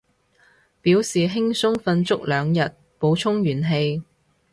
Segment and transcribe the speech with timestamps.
[0.81, 4.01] 表示輕鬆瞓足兩日，補充元氣